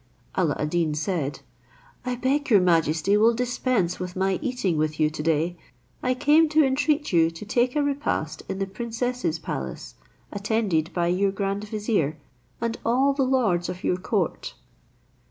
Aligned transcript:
Alla 0.33 0.55
ad 0.57 0.71
Deen 0.71 0.95
said, 0.95 1.41
"I 2.03 2.15
beg 2.15 2.49
your 2.49 2.59
majesty 2.59 3.17
will 3.17 3.35
dispense 3.35 3.99
with 3.99 4.15
my 4.15 4.39
eating 4.41 4.75
with 4.79 4.99
you 4.99 5.11
to 5.11 5.21
day; 5.21 5.57
I 6.01 6.15
came 6.15 6.49
to 6.49 6.63
entreat 6.63 7.13
you 7.13 7.29
to 7.29 7.45
take 7.45 7.75
a 7.75 7.83
repast 7.83 8.41
in 8.49 8.57
the 8.57 8.65
princess's 8.65 9.37
palace, 9.37 9.93
attended 10.31 10.91
by 10.91 11.05
your 11.09 11.31
grand 11.31 11.65
vizier, 11.69 12.17
and 12.59 12.79
all 12.83 13.13
the 13.13 13.21
lords 13.21 13.69
of 13.69 13.83
your 13.83 13.97
court." 13.97 14.55